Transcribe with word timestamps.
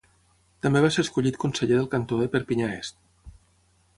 També 0.65 0.79
va 0.85 0.89
ser 0.95 1.03
escollit 1.07 1.37
conseller 1.43 1.77
del 1.79 1.91
cantó 1.93 2.19
de 2.21 2.31
Perpinyà-Est. 2.37 3.01